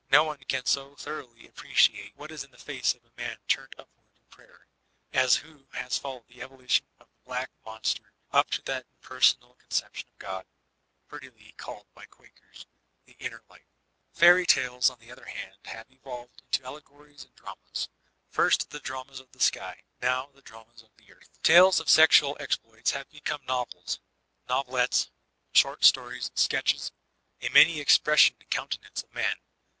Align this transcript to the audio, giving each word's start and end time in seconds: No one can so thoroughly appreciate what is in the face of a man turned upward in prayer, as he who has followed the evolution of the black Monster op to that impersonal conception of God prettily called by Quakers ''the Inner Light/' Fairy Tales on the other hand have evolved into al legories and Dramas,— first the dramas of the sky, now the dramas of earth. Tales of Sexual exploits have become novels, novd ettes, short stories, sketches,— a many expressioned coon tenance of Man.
No 0.09 0.23
one 0.23 0.39
can 0.47 0.65
so 0.65 0.95
thoroughly 0.95 1.45
appreciate 1.47 2.15
what 2.15 2.31
is 2.31 2.43
in 2.43 2.49
the 2.49 2.57
face 2.57 2.95
of 2.95 3.05
a 3.05 3.11
man 3.15 3.37
turned 3.47 3.75
upward 3.77 4.07
in 4.17 4.25
prayer, 4.31 4.65
as 5.13 5.35
he 5.35 5.43
who 5.47 5.67
has 5.73 5.99
followed 5.99 6.27
the 6.27 6.41
evolution 6.41 6.87
of 6.99 7.07
the 7.07 7.23
black 7.23 7.51
Monster 7.63 8.11
op 8.33 8.49
to 8.49 8.63
that 8.63 8.87
impersonal 8.95 9.53
conception 9.59 10.09
of 10.09 10.17
God 10.17 10.47
prettily 11.07 11.51
called 11.55 11.85
by 11.93 12.05
Quakers 12.07 12.65
''the 13.05 13.15
Inner 13.19 13.43
Light/' 13.47 13.67
Fairy 14.11 14.47
Tales 14.47 14.89
on 14.89 14.97
the 14.97 15.11
other 15.11 15.25
hand 15.25 15.59
have 15.65 15.91
evolved 15.91 16.41
into 16.41 16.65
al 16.65 16.79
legories 16.81 17.23
and 17.23 17.35
Dramas,— 17.35 17.87
first 18.37 18.71
the 18.71 18.79
dramas 18.79 19.19
of 19.19 19.31
the 19.33 19.39
sky, 19.39 19.83
now 20.01 20.31
the 20.33 20.41
dramas 20.41 20.81
of 20.81 20.89
earth. 21.07 21.39
Tales 21.43 21.79
of 21.79 21.87
Sexual 21.91 22.35
exploits 22.39 22.89
have 22.89 23.07
become 23.11 23.45
novels, 23.45 23.99
novd 24.49 24.65
ettes, 24.69 25.11
short 25.53 25.85
stories, 25.85 26.31
sketches,— 26.33 26.91
a 27.43 27.49
many 27.49 27.75
expressioned 27.79 28.49
coon 28.49 28.67
tenance 28.67 29.03
of 29.03 29.13
Man. 29.13 29.35